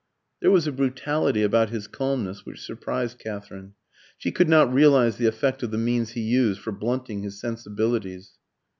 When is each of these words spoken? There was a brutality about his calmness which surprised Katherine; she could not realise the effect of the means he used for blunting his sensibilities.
There 0.39 0.49
was 0.49 0.65
a 0.65 0.71
brutality 0.71 1.43
about 1.43 1.69
his 1.69 1.85
calmness 1.85 2.43
which 2.43 2.59
surprised 2.59 3.19
Katherine; 3.19 3.75
she 4.17 4.31
could 4.31 4.49
not 4.49 4.73
realise 4.73 5.17
the 5.17 5.27
effect 5.27 5.61
of 5.61 5.69
the 5.69 5.77
means 5.77 6.13
he 6.13 6.21
used 6.21 6.59
for 6.59 6.71
blunting 6.71 7.21
his 7.21 7.39
sensibilities. 7.39 8.31